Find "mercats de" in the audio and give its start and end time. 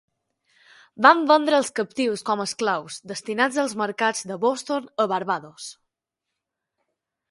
3.85-4.43